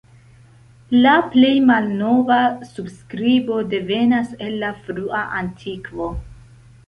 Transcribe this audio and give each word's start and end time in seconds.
La 1.01 1.11
plej 1.33 1.51
malnova 1.65 2.37
surskribo 2.69 3.59
devenas 3.73 4.33
el 4.47 4.55
la 4.63 4.71
frua 4.87 5.21
antikvo. 5.43 6.09